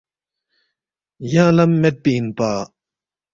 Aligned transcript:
ینگ 1.31 1.51
لم 1.55 1.71
میدپی 1.81 2.11
اِنپا 2.17 2.51